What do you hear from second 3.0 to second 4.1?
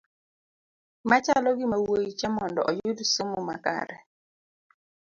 somo makare